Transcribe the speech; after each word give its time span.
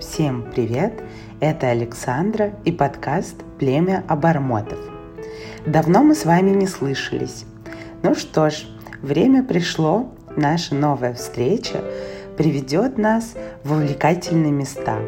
Всем 0.00 0.50
привет! 0.52 1.04
Это 1.38 1.68
Александра 1.68 2.52
и 2.64 2.72
подкаст 2.72 3.36
«Племя 3.60 4.02
обормотов». 4.08 4.78
Давно 5.66 6.02
мы 6.02 6.16
с 6.16 6.24
вами 6.24 6.50
не 6.50 6.66
слышались. 6.66 7.44
Ну 8.02 8.16
что 8.16 8.50
ж, 8.50 8.66
время 9.02 9.44
пришло, 9.44 10.12
наша 10.36 10.74
новая 10.74 11.14
встреча 11.14 11.80
приведет 12.36 12.98
нас 12.98 13.34
в 13.62 13.70
увлекательные 13.70 14.50
места. 14.50 14.98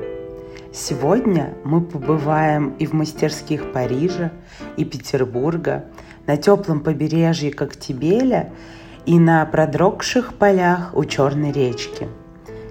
Сегодня 0.73 1.55
мы 1.64 1.80
побываем 1.80 2.77
и 2.79 2.87
в 2.87 2.93
мастерских 2.93 3.73
Парижа, 3.73 4.30
и 4.77 4.84
Петербурга, 4.84 5.87
на 6.29 6.37
теплом 6.37 6.79
побережье 6.79 7.53
Коктебеля 7.53 8.53
и 9.05 9.18
на 9.18 9.45
продрогших 9.46 10.34
полях 10.34 10.93
у 10.95 11.05
Черной 11.05 11.51
речки. 11.51 12.07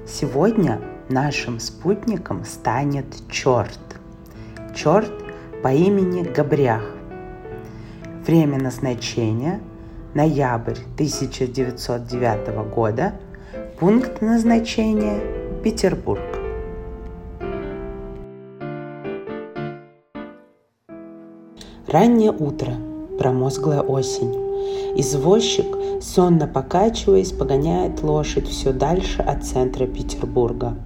Сегодня 0.08 0.80
нашим 1.10 1.60
спутником 1.60 2.46
станет 2.46 3.06
черт. 3.30 3.80
Черт 4.76 5.12
по 5.64 5.74
имени 5.74 6.24
Габрях. 6.24 6.84
Время 8.26 8.58
назначения– 8.58 9.62
ноябрь 10.16 10.80
1909 10.96 12.74
года, 12.74 13.14
пункт 13.80 14.22
назначения– 14.22 15.20
Петербург. 15.64 16.22
Раннее 21.88 22.32
утро, 22.32 22.74
промозглая 23.20 23.82
осень. 23.82 24.34
Извозчик, 24.98 26.02
сонно 26.02 26.48
покачиваясь, 26.48 27.32
погоняет 27.32 28.02
лошадь 28.02 28.48
все 28.48 28.74
дальше 28.74 29.22
от 29.22 29.44
центра 29.44 29.86
Петербурга. 29.86 30.78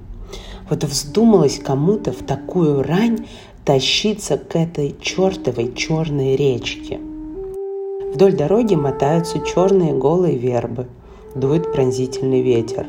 Вот 0.69 0.83
вздумалось 0.83 1.59
кому-то 1.59 2.11
в 2.11 2.23
такую 2.23 2.83
рань 2.83 3.27
тащиться 3.65 4.37
к 4.37 4.55
этой 4.55 4.95
чертовой 5.01 5.73
черной 5.73 6.35
речке. 6.35 6.99
Вдоль 8.13 8.33
дороги 8.33 8.75
мотаются 8.75 9.39
черные 9.39 9.93
голые 9.93 10.37
вербы, 10.37 10.87
дует 11.35 11.71
пронзительный 11.71 12.41
ветер. 12.41 12.87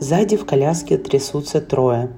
Сзади 0.00 0.36
в 0.36 0.44
коляске 0.44 0.98
трясутся 0.98 1.60
трое. 1.60 2.10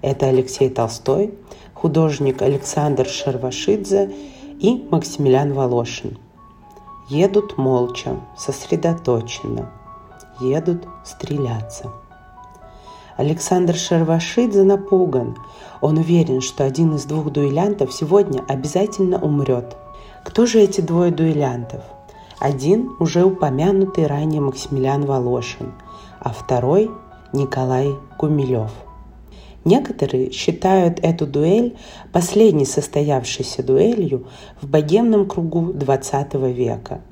Это 0.00 0.26
Алексей 0.26 0.70
Толстой, 0.70 1.34
художник 1.74 2.40
Александр 2.42 3.06
Шервашидзе 3.06 4.12
и 4.58 4.86
Максимилиан 4.90 5.52
Волошин. 5.52 6.18
Едут 7.08 7.58
молча, 7.58 8.16
сосредоточенно. 8.38 9.70
Едут 10.40 10.86
стреляться. 11.04 11.92
Александр 13.20 13.74
Шервашидзе 13.74 14.62
напуган. 14.62 15.36
Он 15.82 15.98
уверен, 15.98 16.40
что 16.40 16.64
один 16.64 16.94
из 16.94 17.04
двух 17.04 17.30
дуэлянтов 17.30 17.92
сегодня 17.92 18.42
обязательно 18.48 19.18
умрет. 19.18 19.76
Кто 20.24 20.46
же 20.46 20.58
эти 20.58 20.80
двое 20.80 21.12
дуэлянтов? 21.12 21.82
Один 22.38 22.92
уже 22.98 23.22
упомянутый 23.22 24.06
ранее 24.06 24.40
Максимилиан 24.40 25.04
Волошин, 25.04 25.74
а 26.18 26.30
второй– 26.30 26.90
Николай 27.34 27.94
Гумилев. 28.18 28.70
Некоторые 29.66 30.30
считают 30.30 30.98
эту 31.00 31.26
дуэль 31.26 31.76
последней 32.14 32.64
состоявшейся 32.64 33.62
дуэлью 33.62 34.28
в 34.62 34.66
богемном 34.66 35.28
кругу 35.28 35.74
XX 35.74 36.50
века. 36.50 37.02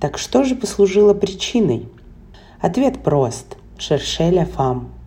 Так 0.00 0.16
что 0.16 0.42
же 0.42 0.54
послужило 0.54 1.12
причиной? 1.12 1.86
Ответ 2.62 3.02
прост– 3.02 3.58
Шершеля 3.78 4.46
Фам– 4.46 4.88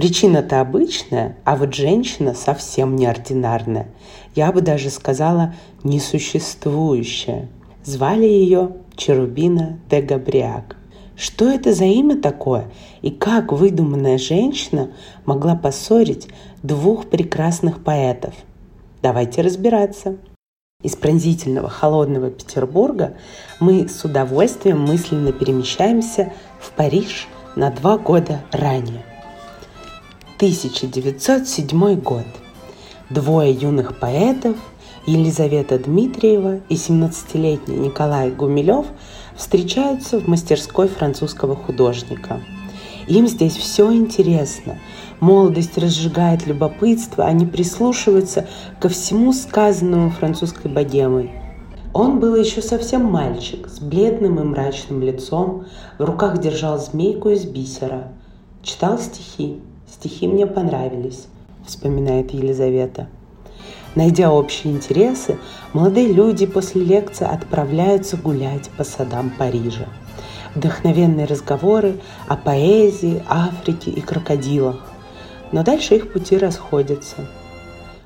Причина-то 0.00 0.62
обычная, 0.62 1.36
а 1.44 1.56
вот 1.56 1.74
женщина 1.74 2.32
совсем 2.32 2.96
неординарная. 2.96 3.88
Я 4.34 4.50
бы 4.50 4.62
даже 4.62 4.88
сказала, 4.88 5.54
несуществующая. 5.84 7.50
Звали 7.84 8.24
ее 8.24 8.76
Черубина 8.96 9.78
де 9.90 10.00
Габриак. 10.00 10.78
Что 11.16 11.50
это 11.50 11.74
за 11.74 11.84
имя 11.84 12.18
такое? 12.18 12.70
И 13.02 13.10
как 13.10 13.52
выдуманная 13.52 14.16
женщина 14.16 14.90
могла 15.26 15.54
поссорить 15.54 16.28
двух 16.62 17.10
прекрасных 17.10 17.84
поэтов? 17.84 18.32
Давайте 19.02 19.42
разбираться. 19.42 20.16
Из 20.82 20.96
пронзительного 20.96 21.68
холодного 21.68 22.30
Петербурга 22.30 23.18
мы 23.60 23.86
с 23.86 24.02
удовольствием 24.02 24.80
мысленно 24.80 25.32
перемещаемся 25.32 26.32
в 26.58 26.72
Париж 26.72 27.28
на 27.54 27.70
два 27.70 27.98
года 27.98 28.40
ранее. 28.50 29.04
1907 30.40 32.00
год. 32.00 32.24
Двое 33.10 33.52
юных 33.52 33.98
поэтов, 33.98 34.56
Елизавета 35.06 35.78
Дмитриева 35.78 36.60
и 36.70 36.76
17-летний 36.76 37.76
Николай 37.76 38.30
Гумилев, 38.30 38.86
встречаются 39.36 40.18
в 40.18 40.28
мастерской 40.28 40.88
французского 40.88 41.56
художника. 41.56 42.40
Им 43.06 43.28
здесь 43.28 43.54
все 43.54 43.92
интересно. 43.92 44.78
Молодость 45.20 45.76
разжигает 45.76 46.46
любопытство, 46.46 47.26
они 47.26 47.44
прислушиваются 47.44 48.48
ко 48.80 48.88
всему 48.88 49.34
сказанному 49.34 50.08
французской 50.08 50.72
богемой. 50.72 51.32
Он 51.92 52.18
был 52.18 52.34
еще 52.34 52.62
совсем 52.62 53.04
мальчик, 53.04 53.68
с 53.68 53.78
бледным 53.78 54.40
и 54.40 54.44
мрачным 54.44 55.02
лицом, 55.02 55.66
в 55.98 56.02
руках 56.02 56.38
держал 56.38 56.78
змейку 56.78 57.28
из 57.28 57.44
бисера, 57.44 58.14
читал 58.62 58.98
стихи. 58.98 59.60
Стихи 60.00 60.26
мне 60.26 60.46
понравились, 60.46 61.26
вспоминает 61.66 62.32
Елизавета. 62.32 63.08
Найдя 63.94 64.32
общие 64.32 64.72
интересы, 64.72 65.36
молодые 65.74 66.10
люди 66.10 66.46
после 66.46 66.82
лекции 66.82 67.26
отправляются 67.26 68.16
гулять 68.16 68.70
по 68.78 68.84
садам 68.84 69.28
Парижа. 69.28 69.88
Вдохновенные 70.54 71.26
разговоры 71.26 72.00
о 72.28 72.38
поэзии, 72.38 73.22
Африке 73.28 73.90
и 73.90 74.00
крокодилах. 74.00 74.80
Но 75.52 75.64
дальше 75.64 75.96
их 75.96 76.14
пути 76.14 76.38
расходятся. 76.38 77.28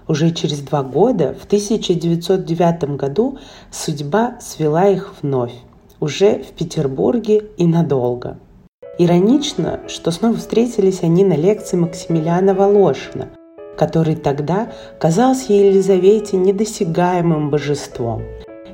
Уже 0.08 0.32
через 0.32 0.62
два 0.62 0.82
года, 0.82 1.36
в 1.40 1.44
1909 1.44 2.96
году, 2.96 3.38
судьба 3.70 4.40
свела 4.40 4.88
их 4.88 5.14
вновь, 5.22 5.54
уже 6.00 6.42
в 6.42 6.48
Петербурге 6.54 7.44
и 7.56 7.68
надолго– 7.68 8.36
Иронично, 8.96 9.80
что 9.88 10.12
снова 10.12 10.36
встретились 10.36 11.02
они 11.02 11.24
на 11.24 11.34
лекции 11.34 11.76
Максимилиана 11.76 12.54
Волошина, 12.54 13.28
который 13.76 14.14
тогда 14.14 14.70
казался 15.00 15.52
Елизавете 15.52 16.36
недосягаемым 16.36 17.50
божеством. 17.50 18.22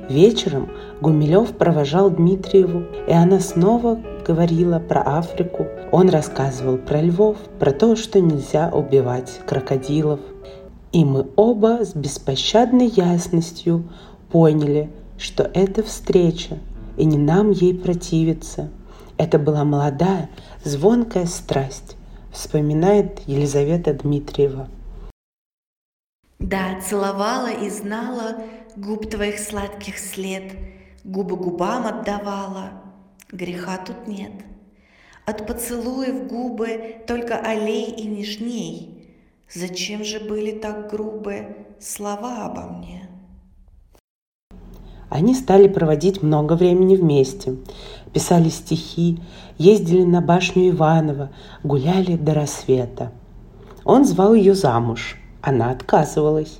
Вечером 0.09 0.69
Гумилев 1.01 1.57
провожал 1.57 2.11
Дмитриеву, 2.11 2.83
и 3.07 3.11
она 3.11 3.39
снова 3.39 3.99
говорила 4.27 4.77
про 4.77 5.01
Африку. 5.17 5.65
Он 5.91 6.09
рассказывал 6.09 6.77
про 6.77 7.01
львов, 7.01 7.37
про 7.59 7.71
то, 7.71 7.95
что 7.95 8.19
нельзя 8.21 8.69
убивать 8.71 9.39
крокодилов. 9.47 10.19
И 10.91 11.03
мы 11.03 11.25
оба 11.35 11.79
с 11.81 11.95
беспощадной 11.95 12.89
ясностью 12.89 13.89
поняли, 14.31 14.91
что 15.17 15.49
это 15.51 15.81
встреча, 15.81 16.59
и 16.97 17.05
не 17.05 17.17
нам 17.17 17.49
ей 17.49 17.73
противиться– 17.73 18.69
это 19.21 19.37
была 19.37 19.63
молодая, 19.63 20.29
звонкая 20.63 21.27
страсть, 21.27 21.95
вспоминает 22.31 23.19
Елизавета 23.27 23.93
Дмитриева. 23.93 24.67
Да, 26.39 26.81
целовала 26.81 27.51
и 27.51 27.69
знала 27.69 28.43
губ 28.75 29.09
твоих 29.11 29.37
сладких 29.37 29.99
след, 29.99 30.53
губы 31.03 31.35
губам 31.35 31.85
отдавала, 31.85 32.81
греха 33.31 33.77
тут 33.77 34.07
нет. 34.07 34.31
От 35.27 35.45
поцелуев 35.45 36.27
губы 36.27 37.03
только 37.05 37.37
аллей 37.37 37.91
и 37.91 38.07
нежней. 38.07 39.15
Зачем 39.53 40.03
же 40.03 40.19
были 40.19 40.57
так 40.57 40.89
грубы 40.89 41.67
слова 41.79 42.45
обо 42.45 42.61
мне? 42.61 43.00
Они 45.11 45.35
стали 45.35 45.67
проводить 45.67 46.23
много 46.23 46.53
времени 46.53 46.95
вместе, 46.95 47.57
писали 48.13 48.47
стихи, 48.47 49.19
ездили 49.57 50.05
на 50.05 50.21
башню 50.21 50.69
Иванова, 50.69 51.31
гуляли 51.63 52.15
до 52.15 52.33
рассвета. 52.33 53.11
Он 53.83 54.05
звал 54.05 54.33
ее 54.33 54.55
замуж, 54.55 55.17
она 55.41 55.71
отказывалась. 55.71 56.59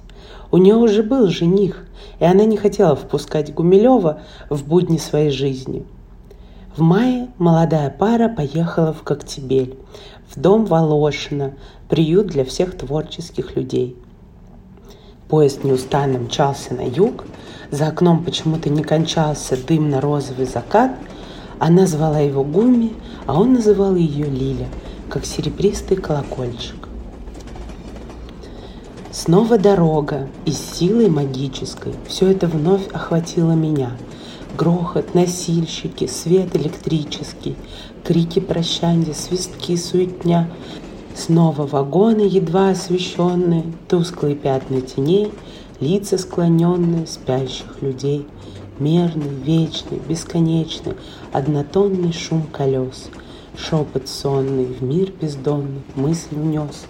У 0.51 0.57
нее 0.57 0.75
уже 0.75 1.01
был 1.01 1.27
жених, 1.27 1.85
и 2.19 2.25
она 2.25 2.43
не 2.43 2.57
хотела 2.57 2.97
впускать 2.97 3.53
Гумилева 3.53 4.19
в 4.49 4.67
будни 4.67 4.97
своей 4.97 5.31
жизни. 5.31 5.85
В 6.75 6.81
мае 6.81 7.29
молодая 7.37 7.89
пара 7.89 8.27
поехала 8.27 8.91
в 8.91 9.03
Коктебель, 9.03 9.77
в 10.29 10.37
дом 10.37 10.65
Волошина, 10.65 11.53
приют 11.87 12.27
для 12.27 12.43
всех 12.43 12.77
творческих 12.77 13.55
людей. 13.55 13.95
Поезд 15.31 15.63
неустанно 15.63 16.19
мчался 16.19 16.73
на 16.73 16.81
юг, 16.81 17.23
за 17.71 17.87
окном 17.87 18.25
почему-то 18.25 18.69
не 18.69 18.83
кончался 18.83 19.55
дымно-розовый 19.55 20.45
закат. 20.45 20.91
Она 21.57 21.87
звала 21.87 22.19
его 22.19 22.43
Гуми, 22.43 22.93
а 23.27 23.39
он 23.39 23.53
называл 23.53 23.95
ее 23.95 24.25
Лиля, 24.25 24.67
как 25.09 25.23
серебристый 25.25 25.95
колокольчик. 25.95 26.89
Снова 29.13 29.57
дорога, 29.57 30.27
и 30.45 30.51
силой 30.51 31.09
магической 31.09 31.93
все 32.09 32.29
это 32.29 32.47
вновь 32.47 32.89
охватило 32.91 33.53
меня. 33.53 33.91
Грохот, 34.57 35.15
носильщики, 35.15 36.07
свет 36.07 36.57
электрический, 36.57 37.55
крики 38.03 38.41
прощанья, 38.41 39.13
свистки, 39.13 39.77
суетня. 39.77 40.49
Снова 41.15 41.65
вагоны, 41.67 42.21
едва 42.21 42.69
освещенные, 42.69 43.65
тусклые 43.87 44.35
пятна 44.35 44.81
теней, 44.81 45.31
лица 45.79 46.17
склоненные 46.17 47.05
спящих 47.07 47.81
людей. 47.81 48.25
Мерный, 48.79 49.35
вечный, 49.43 49.99
бесконечный, 50.07 50.93
однотонный 51.33 52.13
шум 52.13 52.43
колес, 52.51 53.09
Шепот 53.57 54.07
сонный 54.07 54.65
в 54.65 54.81
мир 54.81 55.11
бездонный 55.11 55.83
мысль 55.95 56.35
внес. 56.35 56.85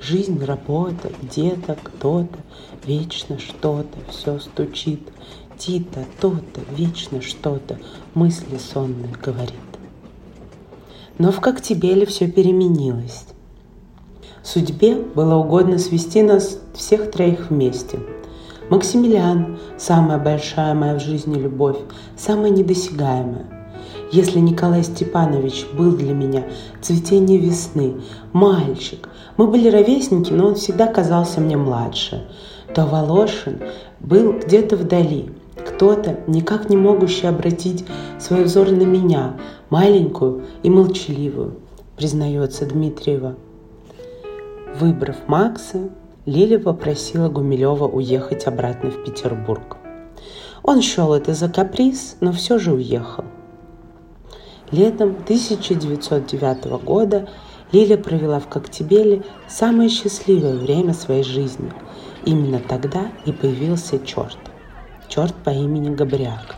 Жизнь, 0.00 0.42
работа, 0.42 1.12
где-то, 1.22 1.76
кто-то, 1.82 2.38
вечно 2.84 3.38
что-то, 3.38 3.98
все 4.10 4.38
стучит. 4.38 5.00
Тита, 5.58 6.04
то-то, 6.20 6.60
вечно 6.74 7.20
что-то, 7.20 7.78
мысли 8.14 8.58
сонные 8.58 9.12
говорит. 9.22 9.54
Но 11.18 11.32
в 11.32 11.40
Коктебеле 11.40 12.06
все 12.06 12.30
переменилось. 12.30 13.26
Судьбе 14.42 14.94
было 14.94 15.36
угодно 15.36 15.78
свести 15.78 16.22
нас 16.22 16.58
всех 16.74 17.10
троих 17.10 17.50
вместе. 17.50 17.98
Максимилиан– 18.70 19.58
самая 19.78 20.18
большая 20.18 20.74
моя 20.74 20.94
в 20.94 21.00
жизни 21.00 21.38
любовь, 21.38 21.78
самая 22.16 22.50
недосягаемая. 22.50 23.46
Если 24.12 24.38
Николай 24.38 24.84
Степанович 24.84 25.66
был 25.76 25.92
для 25.92 26.14
меня 26.14 26.44
цветение 26.80 27.38
весны, 27.38 27.94
мальчик, 28.32 29.08
мы 29.36 29.46
были 29.46 29.68
ровесники, 29.68 30.32
но 30.32 30.48
он 30.48 30.54
всегда 30.54 30.86
казался 30.86 31.40
мне 31.40 31.56
младше, 31.56 32.26
то 32.74 32.86
Волошин 32.86 33.60
был 34.00 34.32
где-то 34.32 34.76
вдали, 34.76 35.30
кто-то, 35.56 36.20
никак 36.26 36.70
не 36.70 36.76
могущий 36.76 37.26
обратить 37.26 37.84
свой 38.18 38.44
взор 38.44 38.70
на 38.70 38.82
меня, 38.82 39.36
маленькую 39.70 40.44
и 40.62 40.70
молчаливую, 40.70 41.54
признается 41.96 42.66
Дмитриева. 42.66 43.36
Выбрав 44.78 45.26
Макса, 45.26 45.90
Лиля 46.24 46.60
попросила 46.60 47.28
Гумилева 47.28 47.88
уехать 47.88 48.46
обратно 48.46 48.90
в 48.92 49.02
Петербург. 49.02 49.76
Он 50.62 50.82
счел 50.82 51.14
это 51.14 51.34
за 51.34 51.48
каприз, 51.48 52.16
но 52.20 52.30
все 52.30 52.58
же 52.58 52.72
уехал. 52.72 53.24
Летом 54.70 55.16
1909 55.24 56.84
года 56.84 57.28
Лиля 57.72 57.96
провела 57.96 58.38
в 58.38 58.46
Коктебеле 58.46 59.24
самое 59.48 59.88
счастливое 59.88 60.54
время 60.54 60.94
своей 60.94 61.24
жизни. 61.24 61.72
Именно 62.24 62.60
тогда 62.60 63.10
и 63.26 63.32
появился 63.32 63.98
черт. 63.98 64.38
Черт 65.08 65.34
по 65.34 65.50
имени 65.50 65.92
Габриак. 65.92 66.54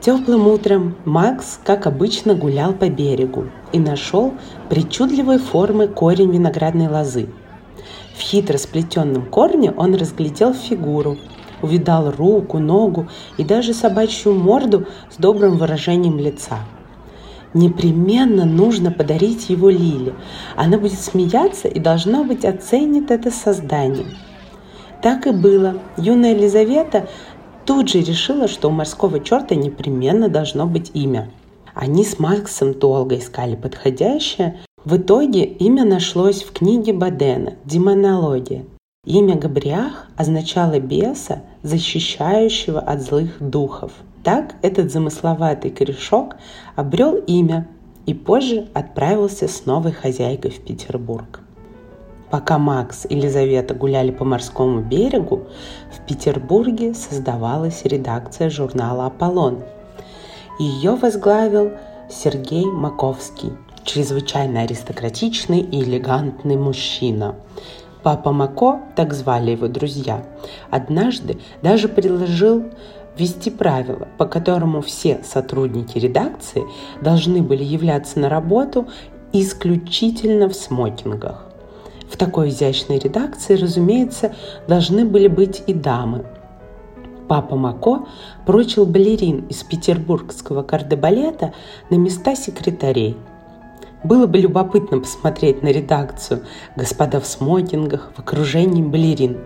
Теплым 0.00 0.46
утром 0.46 0.94
Макс, 1.04 1.58
как 1.64 1.88
обычно, 1.88 2.36
гулял 2.36 2.72
по 2.72 2.88
берегу 2.88 3.46
и 3.72 3.78
нашел 3.78 4.34
причудливой 4.68 5.38
формы 5.38 5.88
корень 5.88 6.30
виноградной 6.30 6.88
лозы. 6.88 7.28
В 8.16 8.20
хитро 8.20 8.58
сплетенном 8.58 9.26
корне 9.26 9.72
он 9.72 9.94
разглядел 9.94 10.54
фигуру, 10.54 11.16
увидал 11.62 12.10
руку, 12.10 12.58
ногу 12.58 13.08
и 13.36 13.44
даже 13.44 13.74
собачью 13.74 14.34
морду 14.34 14.86
с 15.10 15.16
добрым 15.16 15.56
выражением 15.56 16.18
лица. 16.18 16.58
Непременно 17.54 18.44
нужно 18.44 18.90
подарить 18.90 19.48
его 19.48 19.70
Лиле. 19.70 20.14
Она 20.56 20.78
будет 20.78 21.00
смеяться 21.00 21.68
и, 21.68 21.78
должно 21.78 22.24
быть, 22.24 22.44
оценит 22.44 23.10
это 23.10 23.30
создание– 23.30 24.06
так 25.02 25.26
и 25.26 25.30
было. 25.30 25.78
Юная 25.96 26.34
Елизавета 26.34 27.08
тут 27.64 27.88
же 27.88 28.00
решила, 28.00 28.48
что 28.48 28.68
у 28.68 28.72
морского 28.72 29.20
черта 29.20 29.54
непременно 29.54 30.28
должно 30.28 30.66
быть 30.66 30.90
имя. 30.94 31.30
Они 31.80 32.04
с 32.04 32.18
Максом 32.18 32.74
долго 32.74 33.18
искали 33.18 33.54
подходящее. 33.54 34.58
В 34.84 34.96
итоге 34.96 35.44
имя 35.44 35.84
нашлось 35.84 36.42
в 36.42 36.50
книге 36.50 36.92
Бадена 36.92 37.52
«Демонология». 37.64 38.64
Имя 39.06 39.36
Габриах 39.36 40.08
означало 40.16 40.80
беса, 40.80 41.42
защищающего 41.62 42.80
от 42.80 43.00
злых 43.02 43.36
духов. 43.38 43.92
Так 44.24 44.56
этот 44.62 44.90
замысловатый 44.90 45.70
корешок 45.70 46.34
обрел 46.74 47.14
имя 47.14 47.68
и 48.06 48.12
позже 48.12 48.66
отправился 48.74 49.46
с 49.46 49.64
новой 49.64 49.92
хозяйкой 49.92 50.50
в 50.50 50.58
Петербург. 50.58 51.42
Пока 52.28 52.58
Макс 52.58 53.06
и 53.08 53.14
Елизавета 53.14 53.74
гуляли 53.74 54.10
по 54.10 54.24
морскому 54.24 54.80
берегу, 54.80 55.44
в 55.92 56.04
Петербурге 56.08 56.92
создавалась 56.92 57.82
редакция 57.84 58.50
журнала 58.50 59.06
«Аполлон». 59.06 59.60
Ее 60.58 60.96
возглавил 60.96 61.72
Сергей 62.10 62.66
Маковский, 62.66 63.52
чрезвычайно 63.84 64.62
аристократичный 64.62 65.60
и 65.60 65.84
элегантный 65.84 66.56
мужчина. 66.56 67.36
Папа 68.02 68.32
Мако, 68.32 68.80
так 68.96 69.14
звали 69.14 69.52
его 69.52 69.68
друзья, 69.68 70.24
однажды 70.70 71.38
даже 71.62 71.88
предложил 71.88 72.64
ввести 73.16 73.50
правило, 73.50 74.08
по 74.18 74.26
которому 74.26 74.80
все 74.80 75.20
сотрудники 75.24 75.96
редакции 75.96 76.64
должны 77.02 77.40
были 77.40 77.62
являться 77.62 78.18
на 78.18 78.28
работу 78.28 78.88
исключительно 79.32 80.48
в 80.48 80.54
смокингах. 80.54 81.44
В 82.10 82.16
такой 82.16 82.48
изящной 82.48 82.98
редакции, 82.98 83.54
разумеется, 83.54 84.34
должны 84.66 85.04
были 85.04 85.28
быть 85.28 85.62
и 85.68 85.74
дамы. 85.74 86.24
Папа 87.28 87.56
Мако 87.56 88.06
прочил 88.46 88.86
балерин 88.86 89.44
из 89.50 89.62
петербургского 89.62 90.62
кардебалета 90.62 91.52
на 91.90 91.96
места 91.96 92.34
секретарей. 92.34 93.16
Было 94.02 94.26
бы 94.26 94.38
любопытно 94.38 95.00
посмотреть 95.00 95.62
на 95.62 95.68
редакцию 95.68 96.44
господа 96.74 97.20
в 97.20 97.26
смокингах 97.26 98.12
в 98.16 98.20
окружении 98.20 98.82
балерин. 98.82 99.38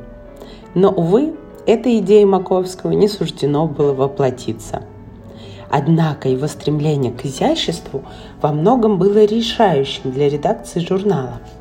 Но, 0.74 0.90
увы, 0.90 1.34
этой 1.66 1.98
идее 1.98 2.24
Маковского 2.24 2.92
не 2.92 3.08
суждено 3.08 3.66
было 3.66 3.92
воплотиться. 3.92 4.84
Однако 5.68 6.28
его 6.28 6.46
стремление 6.46 7.12
к 7.12 7.24
изяществу 7.24 8.04
во 8.40 8.52
многом 8.52 8.98
было 8.98 9.24
решающим 9.24 10.12
для 10.12 10.28
редакции 10.28 10.80
журнала– 10.80 11.40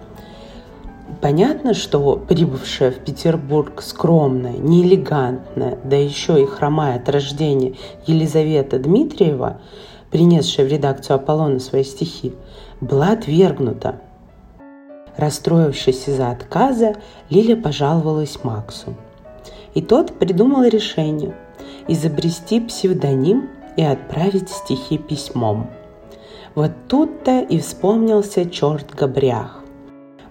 Понятно, 1.22 1.76
что 1.76 2.16
прибывшая 2.16 2.90
в 2.90 2.96
Петербург 2.96 3.84
скромная, 3.84 4.58
неэлегантная, 4.58 5.78
да 5.84 5.96
еще 5.96 6.42
и 6.42 6.48
хромая 6.48 6.96
от 6.96 7.08
рождения 7.10 7.76
Елизавета 8.08 8.80
Дмитриева, 8.80 9.62
принесшая 10.10 10.66
в 10.66 10.70
редакцию 10.70 11.18
Аполлона 11.18 11.60
свои 11.60 11.84
стихи, 11.84 12.34
была 12.82 13.12
отвергнута. 13.12 14.02
Расстроившись 15.16 16.08
из-за 16.08 16.32
отказа, 16.32 16.96
Лиля 17.30 17.56
пожаловалась 17.56 18.44
Максу. 18.44 18.96
И 19.76 19.82
тот 19.84 20.18
придумал 20.18 20.64
решение– 20.64 21.36
изобрести 21.88 22.60
псевдоним 22.62 23.48
и 23.78 23.84
отправить 23.84 24.50
стихи 24.50 24.98
письмом. 24.98 25.70
Вот 26.56 26.72
тут-то 26.88 27.42
и 27.42 27.60
вспомнился 27.60 28.50
черт 28.50 28.94
Габрях 28.96 29.61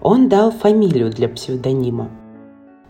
он 0.01 0.29
дал 0.29 0.51
фамилию 0.51 1.11
для 1.11 1.29
псевдонима. 1.29 2.09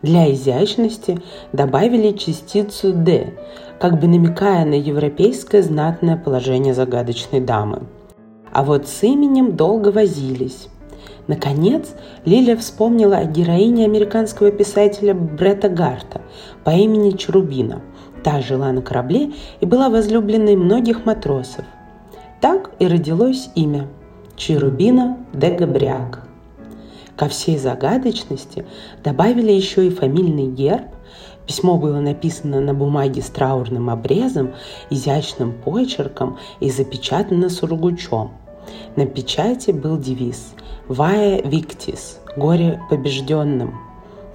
Для 0.02 0.32
изящности 0.32 1.20
добавили 1.52 2.12
частицу 2.16 2.92
«д», 2.92 3.34
как 3.78 4.00
бы 4.00 4.08
намекая 4.08 4.64
на 4.64 4.74
европейское 4.74 5.62
знатное 5.62 6.16
положение 6.16 6.74
загадочной 6.74 7.40
дамы. 7.40 7.82
А 8.52 8.64
вот 8.64 8.88
с 8.88 9.02
именем 9.02 9.56
долго 9.56 9.90
возились. 9.90 10.68
Наконец, 11.28 11.94
Лилия 12.24 12.56
вспомнила 12.56 13.18
о 13.18 13.24
героине 13.24 13.84
американского 13.84 14.50
писателя 14.50 15.14
Бретта 15.14 15.68
Гарта 15.68 16.20
по 16.64 16.70
имени 16.70 17.10
Чарубина. 17.10 17.80
Та 18.24 18.40
жила 18.40 18.72
на 18.72 18.82
корабле 18.82 19.32
и 19.60 19.66
была 19.66 19.88
возлюбленной 19.88 20.56
многих 20.56 21.04
матросов. 21.06 21.64
Так 22.40 22.72
и 22.80 22.86
родилось 22.86 23.50
имя– 23.54 23.88
Чарубина 24.36 25.18
де 25.32 25.50
Габриак. 25.50 26.31
Ко 27.16 27.28
всей 27.28 27.58
загадочности 27.58 28.64
добавили 29.04 29.52
еще 29.52 29.86
и 29.86 29.90
фамильный 29.90 30.46
герб. 30.46 30.86
Письмо 31.46 31.76
было 31.76 32.00
написано 32.00 32.60
на 32.60 32.72
бумаге 32.72 33.20
с 33.20 33.26
траурным 33.26 33.90
обрезом, 33.90 34.52
изящным 34.90 35.52
почерком 35.52 36.38
и 36.60 36.70
запечатано 36.70 37.50
сургучом. 37.50 38.32
На 38.96 39.06
печати 39.06 39.72
был 39.72 39.98
девиз 39.98 40.54
«Вая 40.88 41.42
Виктис»– 41.42 42.20
«Горе 42.36 42.80
побежденным». 42.88 43.74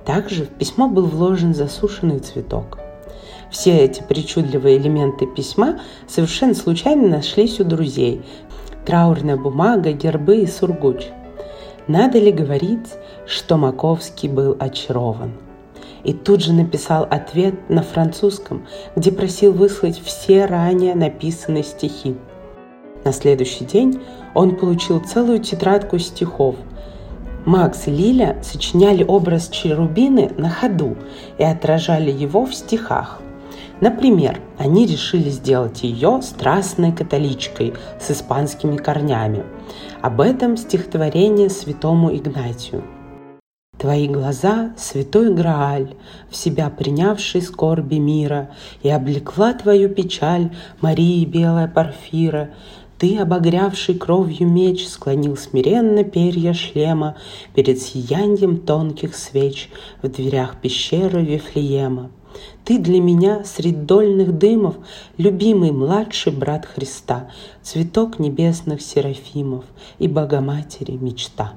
Также 0.05 0.43
в 0.43 0.49
письмо 0.49 0.87
был 0.87 1.05
вложен 1.05 1.53
засушенный 1.55 2.19
цветок. 2.19 2.79
Все 3.49 3.77
эти 3.77 4.03
причудливые 4.03 4.77
элементы 4.77 5.25
письма 5.25 5.79
совершенно 6.07 6.53
случайно 6.53 7.07
нашлись 7.07 7.59
у 7.59 7.63
друзей. 7.63 8.21
Траурная 8.85 9.37
бумага, 9.37 9.93
гербы 9.93 10.37
и 10.41 10.47
сургуч– 10.47 11.07
Надо 11.87 12.19
ли 12.19 12.33
говорить, 12.33 12.95
что 13.25 13.55
Маковский 13.55 14.27
был 14.27 14.57
очарован? 14.59 15.31
И 16.03 16.11
тут 16.11 16.43
же 16.43 16.51
написал 16.51 17.07
ответ 17.09 17.69
на 17.69 17.81
французском, 17.81 18.65
где 18.97 19.09
просил 19.09 19.53
выслать 19.53 20.01
все 20.03 20.45
ранее 20.45 20.95
написанные 20.95 21.63
стихи. 21.63 22.17
На 23.05 23.13
следующий 23.13 23.63
день 23.63 24.01
он 24.33 24.57
получил 24.57 24.99
целую 24.99 25.39
тетрадку 25.39 25.97
стихов. 25.97 26.55
Макс 27.45 27.87
и 27.87 27.91
Лиля 27.91 28.37
сочиняли 28.43 29.05
образ 29.05 29.47
Черубины 29.47 30.31
на 30.37 30.49
ходу 30.49 30.97
и 31.37 31.43
отражали 31.45 32.11
его 32.11 32.45
в 32.45 32.53
стихах. 32.53 33.21
Например, 33.79 34.41
они 34.57 34.85
решили 34.85 35.29
сделать 35.29 35.83
ее 35.83 36.21
страстной 36.21 36.91
католичкой 36.91 37.75
с 38.01 38.11
испанскими 38.11 38.75
корнями. 38.75 39.45
Об 40.01 40.21
этом 40.21 40.57
стихотворение 40.57 41.49
святому 41.49 42.15
Игнатию. 42.15 42.83
Твои 43.77 44.07
глаза, 44.07 44.73
святой 44.75 45.33
Грааль, 45.33 45.93
в 46.31 46.35
себя 46.35 46.69
принявший 46.69 47.41
скорби 47.43 47.95
мира, 47.95 48.49
И 48.81 48.89
облекла 48.89 49.53
твою 49.53 49.89
печаль 49.89 50.51
Марии 50.81 51.23
белая 51.25 51.67
Порфира, 51.67 52.49
ты, 52.97 53.19
обогрявший 53.19 53.93
кровью 53.93 54.47
меч, 54.47 54.87
склонил 54.87 55.37
смиренно 55.37 56.03
перья 56.03 56.53
шлема 56.53 57.15
Перед 57.53 57.79
сиянием 57.79 58.57
тонких 58.57 59.15
свеч 59.15 59.69
в 60.01 60.09
дверях 60.09 60.59
пещеры 60.59 61.21
Вифлеема. 61.21 62.09
Ты 62.63 62.79
для 62.79 62.99
меня 62.99 63.43
среди 63.45 63.77
дольных 63.77 64.37
дымов, 64.37 64.75
любимый 65.17 65.71
младший 65.71 66.33
брат 66.33 66.65
Христа, 66.65 67.29
цветок 67.61 68.19
небесных 68.19 68.81
серафимов 68.81 69.63
и 69.99 70.07
Богоматери 70.07 70.93
мечта. 70.93 71.53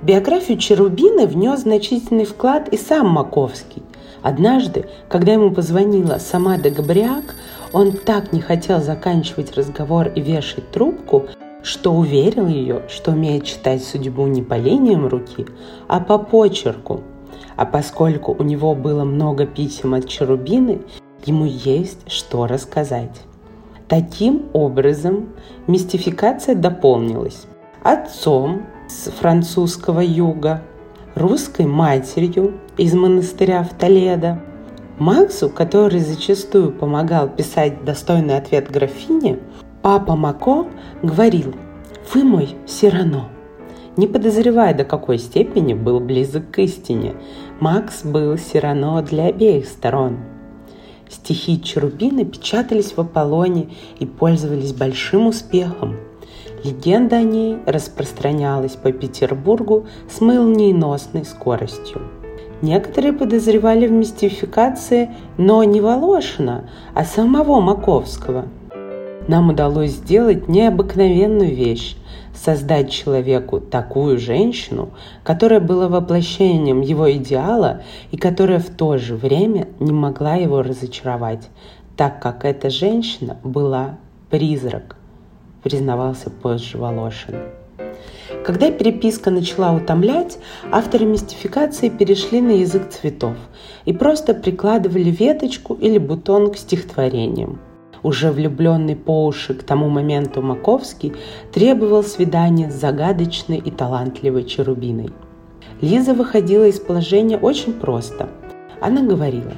В 0.00 0.06
биографию 0.06 0.58
Черубины 0.58 1.26
внес 1.26 1.60
значительный 1.60 2.24
вклад 2.24 2.68
и 2.70 2.78
сам 2.78 3.08
Маковский. 3.08 3.82
Однажды, 4.22 4.86
когда 5.08 5.32
ему 5.32 5.50
позвонила 5.50 6.18
сама 6.18 6.56
Дегабриак, 6.56 7.34
он 7.72 7.92
так 7.92 8.32
не 8.32 8.40
хотел 8.40 8.80
заканчивать 8.80 9.56
разговор 9.56 10.08
и 10.08 10.20
вешать 10.20 10.70
трубку, 10.70 11.26
что 11.62 11.92
уверил 11.92 12.46
ее, 12.46 12.82
что 12.88 13.10
умеет 13.12 13.44
читать 13.44 13.84
судьбу 13.84 14.26
не 14.26 14.42
по 14.42 14.54
линиям 14.54 15.06
руки, 15.06 15.46
а 15.88 16.00
по 16.00 16.16
почерку– 16.16 17.02
а 17.60 17.66
поскольку 17.66 18.34
у 18.38 18.42
него 18.42 18.74
было 18.74 19.04
много 19.04 19.44
писем 19.44 19.92
от 19.92 20.08
Черубины, 20.08 20.80
ему 21.26 21.44
есть 21.44 22.10
что 22.10 22.46
рассказать. 22.46 23.20
Таким 23.86 24.46
образом, 24.54 25.28
мистификация 25.66 26.54
дополнилась. 26.54 27.44
Отцом 27.82 28.62
с 28.88 29.10
французского 29.10 30.00
юга, 30.00 30.62
русской 31.14 31.66
матерью 31.66 32.54
из 32.78 32.94
монастыря 32.94 33.62
в 33.62 33.74
Толедо, 33.78 34.40
Максу, 34.98 35.50
который 35.50 36.00
зачастую 36.00 36.72
помогал 36.72 37.28
писать 37.28 37.84
достойный 37.84 38.38
ответ 38.38 38.70
графине, 38.70 39.38
папа 39.82 40.16
Мако 40.16 40.64
говорил 41.02 41.54
«Вы 42.14 42.24
мой 42.24 42.56
Сирано» 42.66 43.28
не 43.96 44.06
подозревая 44.06 44.74
до 44.74 44.84
какой 44.84 45.18
степени 45.18 45.74
был 45.74 46.00
близок 46.00 46.50
к 46.50 46.58
истине. 46.60 47.14
Макс 47.60 48.04
был 48.04 48.36
Сирано 48.38 49.02
для 49.02 49.26
обеих 49.26 49.66
сторон. 49.66 50.18
Стихи 51.08 51.60
Черубина 51.60 52.24
печатались 52.24 52.96
в 52.96 53.00
Аполлоне 53.00 53.70
и 53.98 54.06
пользовались 54.06 54.72
большим 54.72 55.26
успехом. 55.26 55.96
Легенда 56.62 57.16
о 57.16 57.22
ней 57.22 57.58
распространялась 57.66 58.76
по 58.76 58.92
Петербургу 58.92 59.86
с 60.08 60.20
молниеносной 60.20 61.24
скоростью. 61.24 62.02
Некоторые 62.62 63.14
подозревали 63.14 63.86
в 63.86 63.92
мистификации, 63.92 65.10
но 65.38 65.64
не 65.64 65.80
Волошина, 65.80 66.68
а 66.94 67.04
самого 67.04 67.60
Маковского. 67.60 68.46
Нам 69.28 69.50
удалось 69.50 69.92
сделать 69.92 70.48
необыкновенную 70.48 71.54
вещь 71.54 71.96
создать 72.34 72.90
человеку 72.90 73.60
такую 73.60 74.18
женщину, 74.18 74.90
которая 75.22 75.60
была 75.60 75.88
воплощением 75.88 76.80
его 76.80 77.10
идеала 77.12 77.82
и 78.10 78.16
которая 78.16 78.58
в 78.58 78.70
то 78.70 78.96
же 78.96 79.14
время 79.14 79.68
не 79.78 79.92
могла 79.92 80.36
его 80.36 80.62
разочаровать, 80.62 81.48
так 81.96 82.20
как 82.20 82.44
эта 82.44 82.70
женщина 82.70 83.36
была 83.44 83.98
призрак, 84.30 84.96
признавался 85.62 86.30
позже 86.30 86.78
Волошин. 86.78 87.36
Когда 88.44 88.70
переписка 88.70 89.30
начала 89.30 89.72
утомлять, 89.74 90.38
авторы 90.72 91.04
мистификации 91.04 91.90
перешли 91.90 92.40
на 92.40 92.52
язык 92.52 92.88
цветов 92.88 93.36
и 93.84 93.92
просто 93.92 94.32
прикладывали 94.32 95.10
веточку 95.10 95.74
или 95.74 95.98
бутон 95.98 96.50
к 96.50 96.56
стихотворениям– 96.56 97.58
уже 98.02 98.30
влюбленный 98.30 98.96
по 98.96 99.26
уши 99.26 99.54
к 99.54 99.62
тому 99.62 99.88
моменту 99.88 100.42
Маковский, 100.42 101.12
требовал 101.52 102.02
свидания 102.02 102.70
с 102.70 102.74
загадочной 102.74 103.58
и 103.58 103.70
талантливой 103.70 104.44
Черубиной. 104.44 105.10
Лиза 105.80 106.14
выходила 106.14 106.64
из 106.64 106.78
положения 106.78 107.38
очень 107.38 107.72
просто. 107.72 108.28
Она 108.80 109.02
говорила, 109.02 109.52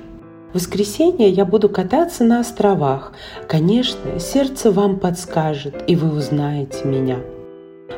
«В 0.53 0.57
воскресенье 0.57 1.29
я 1.29 1.45
буду 1.45 1.69
кататься 1.69 2.25
на 2.25 2.41
островах. 2.41 3.13
Конечно, 3.49 4.19
сердце 4.19 4.71
вам 4.71 4.99
подскажет, 4.99 5.85
и 5.87 5.97
вы 5.97 6.17
узнаете 6.17 6.87
меня». 6.87 7.19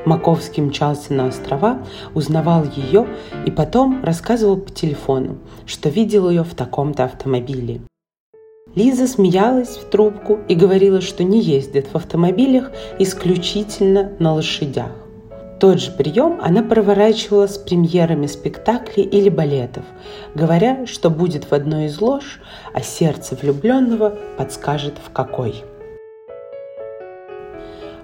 Маковский 0.05 0.63
мчался 0.63 1.15
на 1.15 1.29
острова, 1.29 1.79
узнавал 2.15 2.65
ее 2.77 3.07
и 3.47 3.51
потом 3.51 4.03
рассказывал 4.05 4.57
по 4.57 4.71
телефону, 4.71 5.39
что 5.67 5.89
видел 5.89 6.29
ее 6.29 6.45
в 6.45 6.55
таком-то 6.55 7.05
автомобиле. 7.05 7.81
Лиза 8.75 9.07
смеялась 9.07 9.77
в 9.77 9.89
трубку 9.89 10.41
и 10.49 10.57
говорила, 10.57 11.01
что 11.01 11.23
не 11.23 11.41
ездит 11.41 11.87
в 11.93 11.97
автомобилях 11.97 12.73
исключительно 12.99 14.13
на 14.19 14.35
лошадях. 14.35 14.91
Тот 15.61 15.81
же 15.81 15.93
прием 15.93 16.41
она 16.43 16.63
проворачивала 16.63 17.47
с 17.47 17.57
премьерами 17.57 18.27
спектаклей 18.27 19.05
или 19.05 19.29
балетов, 19.29 19.85
говоря, 20.35 20.87
что 20.87 21.09
будет 21.09 21.51
в 21.51 21.53
одной 21.55 21.87
из 21.87 22.01
лож, 22.01 22.41
а 22.73 22.81
сердце 22.81 23.37
влюбленного 23.41 24.19
подскажет 24.37 24.95
в 25.03 25.13
какой. 25.13 25.63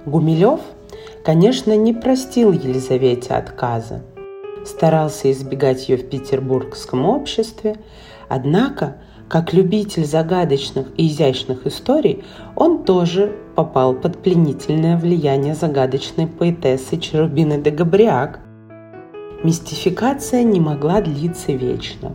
Гумилев, 0.06 0.60
конечно, 1.24 1.76
не 1.76 1.92
простил 1.92 2.52
Елизавете 2.52 3.34
отказа. 3.34 4.02
Старался 4.64 5.32
избегать 5.32 5.88
ее 5.88 5.96
в 5.96 6.08
петербургском 6.08 7.04
обществе, 7.06 7.76
однако– 8.28 8.98
как 9.30 9.52
любитель 9.52 10.04
загадочных 10.04 10.88
и 10.96 11.06
изящных 11.06 11.64
историй, 11.64 12.24
он 12.56 12.82
тоже 12.82 13.32
попал 13.54 13.94
под 13.94 14.18
пленительное 14.18 14.96
влияние 14.96 15.54
загадочной 15.54 16.26
поэтессы 16.26 16.96
Черубины 16.96 17.62
де 17.62 17.70
Габриак. 17.70 18.40
Мистификация 19.44 20.42
не 20.42 20.58
могла 20.58 21.00
длиться 21.00 21.52
вечно. 21.52 22.12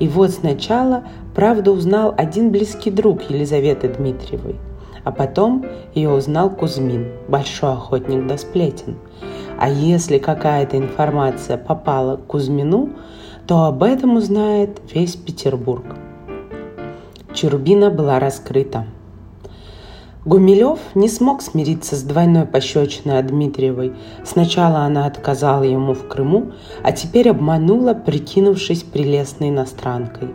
И 0.00 0.08
вот 0.08 0.32
сначала 0.32 1.04
правду 1.32 1.70
узнал 1.70 2.12
один 2.18 2.50
близкий 2.50 2.90
друг 2.90 3.30
Елизаветы 3.30 3.88
Дмитриевой, 3.88 4.56
а 5.04 5.12
потом 5.12 5.64
ее 5.94 6.10
узнал 6.10 6.50
Кузьмин, 6.50 7.06
большой 7.28 7.74
охотник 7.74 8.26
до 8.26 8.36
сплетен. 8.36 8.96
А 9.60 9.70
если 9.70 10.18
какая-то 10.18 10.76
информация 10.76 11.56
попала 11.56 12.16
к 12.16 12.26
Кузьмину, 12.26 12.90
то 13.46 13.66
об 13.66 13.84
этом 13.84 14.16
узнает 14.16 14.80
весь 14.92 15.14
Петербург– 15.14 15.84
Черубина 17.40 17.88
была 17.88 18.18
раскрыта. 18.18 18.84
Гумилев 20.24 20.80
не 20.96 21.08
смог 21.08 21.40
смириться 21.40 21.94
с 21.94 22.02
двойной 22.02 22.46
пощечиной 22.46 23.22
Дмитриевой. 23.22 23.92
Сначала 24.24 24.78
она 24.78 25.06
отказала 25.06 25.62
ему 25.62 25.94
в 25.94 26.08
Крыму, 26.08 26.50
а 26.82 26.90
теперь 26.90 27.30
обманула, 27.30 27.94
прикинувшись 27.94 28.82
прелестной 28.82 29.50
иностранкой. 29.50 30.30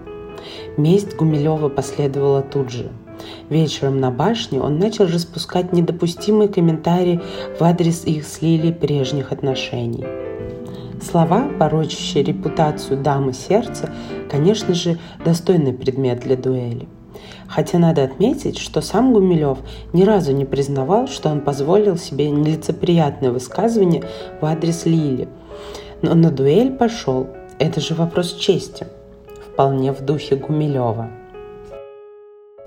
Месть 0.77 1.17
Гумилева 1.17 1.67
последовала 1.67 2.41
тут 2.41 2.69
же. 2.69 2.89
Вечером 3.49 3.99
на 3.99 4.09
башне 4.09 4.61
он 4.61 4.79
начал 4.79 5.05
распускать 5.05 5.73
недопустимые 5.73 6.47
комментарии 6.47 7.19
в 7.59 7.63
адрес 7.65 8.05
их 8.05 8.25
с 8.25 8.41
Лилией 8.41 8.73
прежних 8.73 9.33
отношений. 9.33 10.05
Слова, 11.01 11.49
порочащие 11.59 12.23
репутацию 12.23 12.97
дамы 12.97 13.33
сердца, 13.33 13.89
конечно 14.31 14.73
же, 14.73 14.97
достойный 15.25 15.73
предмет 15.73 16.21
для 16.21 16.37
дуэли. 16.37 16.87
Хотя 17.47 17.77
надо 17.77 18.03
отметить, 18.03 18.57
что 18.57 18.81
сам 18.81 19.13
Гумилев 19.13 19.59
ни 19.93 20.03
разу 20.03 20.31
не 20.31 20.45
признавал, 20.45 21.07
что 21.07 21.29
он 21.29 21.41
позволил 21.41 21.97
себе 21.97 22.29
нелицеприятное 22.29 23.31
высказывание 23.31 24.03
в 24.41 24.45
адрес 24.45 24.85
Лили. 24.85 25.27
Но 26.01 26.15
на 26.15 26.31
дуэль 26.31 26.71
пошел. 26.71 27.27
Это 27.59 27.79
же 27.79 27.95
вопрос 27.95 28.33
чести. 28.33 28.87
Вполне 29.47 29.91
в 29.93 30.01
духе 30.01 30.35
Гумилева. 30.35 31.09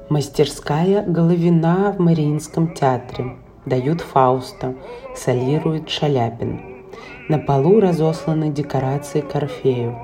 Мастерская 0.08 1.02
Головина 1.02 1.92
в 1.96 2.00
Мариинском 2.00 2.74
театре. 2.74 3.36
Дают 3.66 4.00
Фауста. 4.00 4.74
Солирует 5.16 5.90
Шаляпин. 5.90 6.75
На 7.28 7.38
полу 7.38 7.80
разосланы 7.80 8.50
декорации 8.50 9.20
к 9.20 9.34
Орфею. 9.34 9.98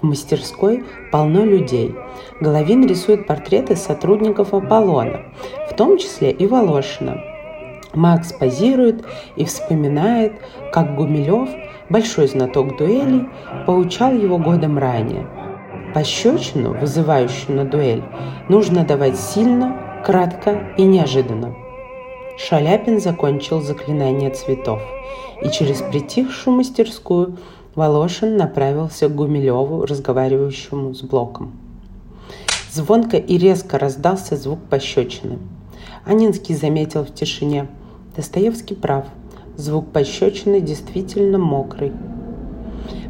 В 0.00 0.06
мастерской 0.06 0.84
полно 1.12 1.44
людей. 1.44 1.94
Головин 2.40 2.86
рисует 2.86 3.26
портреты 3.26 3.76
сотрудников 3.76 4.52
Аполлона, 4.52 5.22
в 5.70 5.74
том 5.74 5.98
числе 5.98 6.30
и 6.30 6.46
Волошина. 6.46 7.20
Макс 7.94 8.32
позирует 8.32 9.04
и 9.36 9.44
вспоминает, 9.44 10.32
как 10.72 10.96
Гумилев, 10.96 11.48
большой 11.88 12.26
знаток 12.26 12.76
дуэлей, 12.76 13.28
поучал 13.66 14.12
его 14.12 14.38
годом 14.38 14.78
ранее. 14.78 15.26
Пощечину, 15.94 16.74
вызывающую 16.74 17.56
на 17.56 17.64
дуэль, 17.64 18.02
нужно 18.48 18.84
давать 18.84 19.16
сильно, 19.16 20.02
кратко 20.04 20.74
и 20.76 20.82
неожиданно. 20.82 21.54
Шаляпин 22.36 22.98
закончил 22.98 23.60
заклинание 23.60 24.30
цветов, 24.30 24.82
и 25.44 25.50
через 25.50 25.82
притихшую 25.82 26.56
мастерскую 26.56 27.36
Волошин 27.74 28.36
направился 28.36 29.08
к 29.08 29.14
Гумилеву, 29.14 29.84
разговаривающему 29.84 30.94
с 30.94 31.02
Блоком. 31.02 31.52
Звонко 32.72 33.18
и 33.18 33.36
резко 33.36 33.78
раздался 33.78 34.36
звук 34.36 34.58
пощечины. 34.70 35.38
Анинский 36.04 36.54
заметил 36.54 37.04
в 37.04 37.14
тишине. 37.14 37.68
Достоевский 38.16 38.74
прав. 38.74 39.04
Звук 39.56 39.92
пощечины 39.92 40.60
действительно 40.60 41.38
мокрый. 41.38 41.92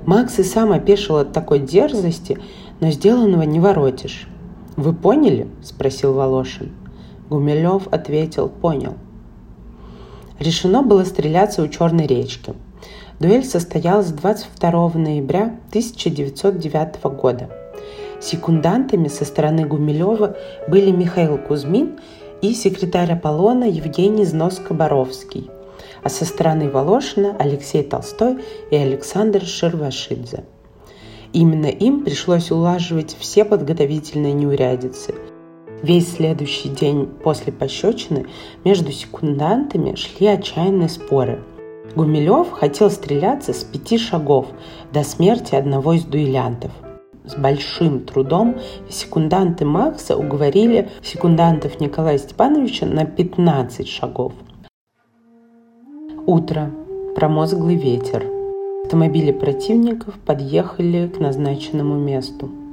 Макс 0.05 0.39
и 0.39 0.43
сам 0.43 0.73
опешил 0.73 1.17
от 1.17 1.33
такой 1.33 1.61
дерзости, 1.61 2.39
но 2.81 2.91
сделанного 2.91 3.43
не 3.43 3.61
воротишь. 3.61 4.29
«Вы 4.77 4.93
поняли?»– 4.93 5.47
спросил 5.63 6.15
Волошин. 6.15 6.73
Гумилев 7.31 7.87
ответил 7.89 8.49
«понял». 8.49 8.95
Решено 10.39 10.83
было 10.83 11.05
стреляться 11.05 11.63
у 11.63 11.69
Черной 11.69 12.07
речки. 12.07 12.55
Дуэль 13.21 13.45
состоялась 13.45 14.09
22 14.09 14.91
ноября 14.95 15.57
1909 15.69 17.03
года. 17.17 17.49
Секундантами 18.21 19.09
со 19.09 19.25
стороны 19.25 19.65
Гумилева 19.65 20.37
были 20.67 20.91
Михаил 20.91 21.39
Кузьмин 21.39 22.01
и 22.43 22.53
секретарь 22.53 23.13
Аполлона 23.13 23.65
Евгений 23.65 24.25
Знос-Коборовский, 24.25 25.51
а 26.03 26.09
со 26.09 26.25
стороны 26.25 26.69
Волошина 26.69 27.37
Алексей 27.39 27.85
Толстой 27.85 28.39
и 28.71 28.77
Александр 28.77 29.45
Шервашидзе. 29.45 30.45
Именно 31.33 31.67
им 31.67 32.05
пришлось 32.05 32.51
улаживать 32.51 33.17
все 33.19 33.45
подготовительные 33.45 34.33
неурядицы– 34.33 35.15
Весь 35.85 36.15
следующий 36.15 36.71
день 36.71 37.07
после 37.23 37.53
пощечины 37.53 38.25
между 38.65 38.91
секундантами 38.91 39.95
шли 39.97 40.29
отчаянные 40.29 40.89
споры. 40.89 41.41
Гумилев 41.95 42.53
хотел 42.53 42.91
стреляться 42.91 43.53
с 43.53 43.65
пяти 43.65 43.99
шагов 43.99 44.47
до 44.95 45.05
смерти 45.05 45.55
одного 45.55 45.93
из 45.93 46.05
дуэлянтов. 46.05 46.71
С 47.27 47.35
большим 47.35 48.01
трудом 48.01 48.57
секунданты 48.89 49.67
Макса 49.67 50.17
уговорили 50.17 50.89
секундантов 51.03 51.79
Николая 51.81 52.17
Степановича 52.17 52.87
на 52.87 53.05
15 53.05 53.87
шагов. 53.87 54.33
Утро. 56.25 56.71
Промозглый 57.15 57.77
ветер. 57.77 58.25
Автомобили 58.85 59.33
противников 59.33 60.15
подъехали 60.25 61.09
к 61.09 61.21
назначенному 61.21 61.97
месту– 61.97 62.49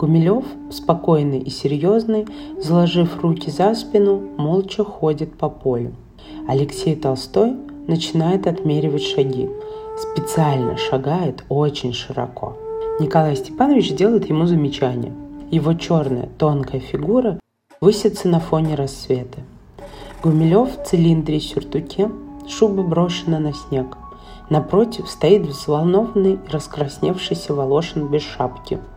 Гумилев, 0.00 0.46
спокойный 0.70 1.40
и 1.40 1.50
серьезный, 1.50 2.26
заложив 2.58 3.20
руки 3.20 3.50
за 3.50 3.74
спину, 3.74 4.30
молча 4.38 4.82
ходит 4.82 5.36
по 5.36 5.50
полю. 5.50 5.94
Алексей 6.48 6.96
Толстой 6.96 7.54
начинает 7.86 8.46
отмеривать 8.46 9.02
шаги. 9.02 9.50
Специально 9.98 10.78
шагает 10.78 11.44
очень 11.50 11.92
широко. 11.92 12.56
Николай 12.98 13.36
Степанович 13.36 13.92
делает 13.92 14.26
ему 14.30 14.46
замечание. 14.46 15.12
Его 15.50 15.74
черная 15.74 16.30
тонкая 16.38 16.80
фигура 16.80 17.38
высится 17.82 18.26
на 18.26 18.40
фоне 18.40 18.76
рассвета. 18.76 19.40
Гумилев 20.22 20.78
в 20.78 20.86
цилиндре 20.86 21.36
и 21.36 21.40
сюртуке, 21.40 22.10
шуба 22.48 22.82
брошена 22.82 23.38
на 23.38 23.52
снег. 23.52 23.98
Напротив 24.48 25.10
стоит 25.10 25.42
взволнованный 25.42 26.38
и 26.42 26.50
раскрасневшийся 26.50 27.52
Волошин 27.52 28.08
без 28.08 28.22
шапки– 28.22 28.78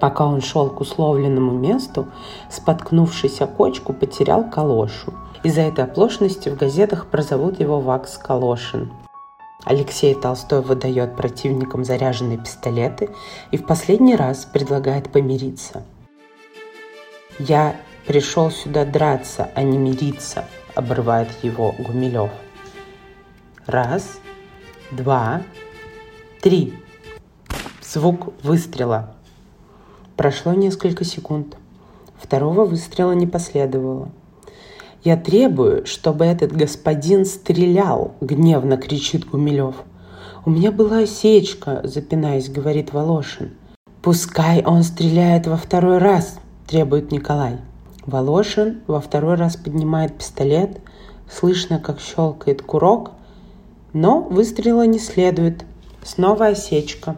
Пока 0.00 0.26
он 0.26 0.40
шел 0.40 0.70
к 0.70 0.80
условленному 0.80 1.52
месту, 1.52 2.08
споткнувшись 2.50 3.40
о 3.40 3.46
кочку, 3.46 3.92
потерял 3.92 4.48
калошу. 4.48 5.14
Из-за 5.42 5.62
этой 5.62 5.84
оплошности 5.84 6.48
в 6.48 6.56
газетах 6.56 7.06
прозовут 7.06 7.60
его 7.60 7.80
Вакс 7.80 8.16
Калошин. 8.18 8.92
Алексей 9.64 10.14
Толстой 10.14 10.60
выдает 10.60 11.16
противникам 11.16 11.84
заряженные 11.84 12.38
пистолеты 12.38 13.10
и 13.50 13.56
в 13.56 13.66
последний 13.66 14.16
раз 14.16 14.44
предлагает 14.44 15.10
помириться. 15.10 15.84
«Я 17.38 17.76
пришел 18.06 18.50
сюда 18.50 18.84
драться, 18.84 19.50
а 19.54 19.62
не 19.62 19.78
мириться»,— 19.78 20.44
обрывает 20.74 21.28
его 21.42 21.74
Гумилев. 21.78 22.30
Раз, 23.66 24.18
два, 24.90 25.42
три. 26.40 26.74
Звук 27.80 28.34
выстрела. 28.42 29.14
Прошло 30.16 30.52
несколько 30.52 31.04
секунд. 31.04 31.56
Второго 32.16 32.64
выстрела 32.64 33.12
не 33.12 33.26
последовало. 33.26 34.10
«Я 35.04 35.16
требую, 35.16 35.86
чтобы 35.86 36.24
этот 36.24 36.52
господин 36.52 37.24
стрелял!»— 37.24 38.14
гневно 38.20 38.76
кричит 38.76 39.28
Гумилев. 39.28 39.76
«У 40.44 40.50
меня 40.50 40.70
была 40.70 40.98
осечка»,— 40.98 41.80
запинаясь, 41.84 42.48
говорит 42.50 42.92
Волошин. 42.92 43.52
«Пускай 44.02 44.62
он 44.62 44.82
стреляет 44.82 45.46
во 45.46 45.56
второй 45.56 45.98
раз»,— 45.98 46.38
требует 46.66 47.10
Николай. 47.10 47.58
Волошин 48.06 48.80
во 48.86 49.00
второй 49.00 49.36
раз 49.36 49.56
поднимает 49.56 50.18
пистолет, 50.18 50.80
слышно, 51.30 51.78
как 51.78 52.00
щелкает 52.00 52.62
курок, 52.62 53.12
но 53.92 54.20
выстрела 54.20 54.86
не 54.86 54.98
следует. 54.98 55.64
Снова 56.02 56.48
осечка. 56.48 57.16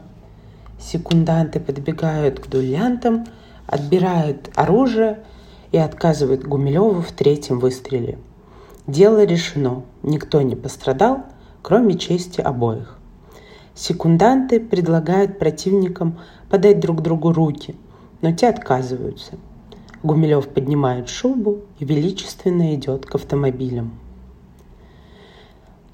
Секунданты 0.79 1.61
подбегают 1.61 2.41
к 2.41 2.49
дуэлянтам, 2.49 3.27
отбирают 3.67 4.51
оружие 4.55 5.25
и 5.73 5.79
отказывают 5.79 6.45
Гумилеву 6.45 7.01
в 7.01 7.13
третьем 7.13 7.59
выстреле. 7.59 8.19
Дело 8.87 9.25
решено, 9.25 9.83
никто 10.03 10.43
не 10.43 10.57
пострадал, 10.57 11.25
кроме 11.63 11.95
чести 11.95 12.41
обоих. 12.41 12.99
Секунданты 13.75 14.61
предлагают 14.61 15.39
противникам 15.39 16.21
подать 16.51 16.81
друг 16.81 17.03
другу 17.03 17.33
руки, 17.33 17.75
но 18.21 18.33
те 18.33 18.49
отказываются. 18.49 19.39
Гумилев 20.03 20.49
поднимает 20.49 21.09
шубу 21.09 21.61
и 21.79 21.85
величественно 21.85 22.75
идет 22.75 23.07
к 23.07 23.15
автомобилям. 23.15 23.99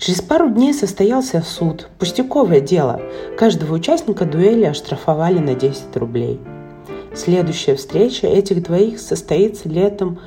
Через 0.01 0.23
пару 0.23 0.49
дней 0.49 0.73
состоялся 0.73 1.43
суд. 1.43 1.91
Пустяковое 1.99 2.63
дело. 2.63 3.03
Каждого 3.37 3.75
участника 3.75 4.25
дуэли 4.25 4.65
оштрафовали 4.65 5.41
на 5.41 5.55
10 5.55 5.95
рублей. 5.99 6.41
Следующая 7.15 7.75
встреча 7.75 8.27
этих 8.27 8.63
двоих 8.63 8.99
состоится 8.99 9.69
летом 9.69 10.19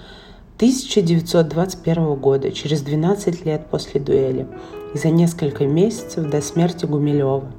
1921 0.58 2.14
года, 2.14 2.52
через 2.52 2.84
12 2.84 3.46
лет 3.46 3.66
после 3.66 4.00
дуэли, 4.00 4.48
и 4.94 4.98
за 5.00 5.10
несколько 5.10 5.66
месяцев 5.66 6.30
до 6.30 6.40
смерти 6.42 6.86
Гумилева. 6.86 7.52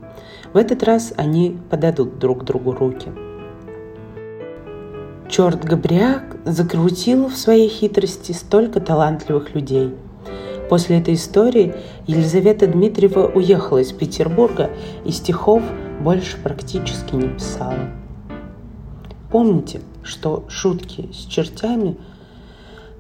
В 0.52 0.56
этот 0.56 0.84
раз 0.84 1.12
они 1.16 1.58
подадут 1.68 2.20
друг 2.20 2.44
другу 2.44 2.70
руки. 2.70 3.10
Черт 5.28 5.64
Габриак 5.64 6.36
закрутил 6.44 7.26
в 7.26 7.34
своей 7.34 7.68
хитрости 7.68 8.30
столько 8.30 8.80
талантливых 8.80 9.56
людей– 9.56 9.92
После 10.68 10.98
этой 10.98 11.14
истории 11.14 11.74
Елизавета 12.06 12.66
Дмитриева 12.66 13.26
уехала 13.26 13.78
из 13.78 13.92
Петербурга 13.92 14.70
и 15.04 15.10
стихов 15.10 15.62
больше 16.00 16.38
практически 16.38 17.14
не 17.14 17.28
писала. 17.28 17.90
Помните, 19.30 19.80
что 20.02 20.44
шутки 20.48 21.08
с 21.12 21.26
чертями 21.26 21.96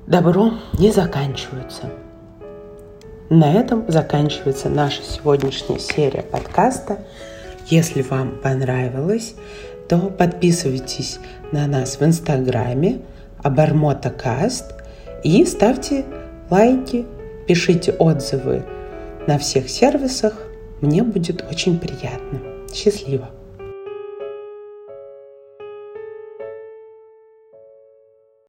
добром 0.06 0.60
не 0.78 0.90
заканчиваются. 0.90 1.90
На 3.30 3.52
этом 3.52 3.84
заканчивается 3.88 4.68
наша 4.68 5.02
сегодняшняя 5.02 5.78
серия 5.78 6.22
подкаста. 6.22 6.98
Если 7.68 8.02
вам 8.02 8.38
понравилось, 8.42 9.34
то 9.88 9.98
подписывайтесь 9.98 11.18
на 11.52 11.66
нас 11.66 11.98
в 11.98 12.04
инстаграме 12.04 13.00
Абармотакаст 13.42 14.74
и 15.22 15.44
ставьте 15.46 16.04
лайки, 16.50 17.06
Пишите 17.46 17.92
отзывы 17.92 18.64
на 19.26 19.38
всех 19.38 19.68
сервисах. 19.68 20.34
Мне 20.80 21.02
будет 21.02 21.44
очень 21.50 21.78
приятно. 21.78 22.40
Счастливо! 22.72 23.30